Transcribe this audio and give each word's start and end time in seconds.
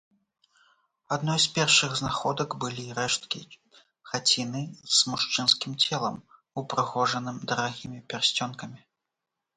Адной 1.15 1.39
з 1.41 1.47
першых 1.57 1.91
знаходак 2.01 2.55
былі 2.63 2.85
рэшткі 2.99 3.41
хаціны 4.13 4.61
з 4.97 5.13
мужчынскім 5.13 5.79
целам, 5.89 6.15
упрыгожаным 6.63 7.37
дарагімі 7.53 8.05
пярсцёнкамі. 8.15 8.79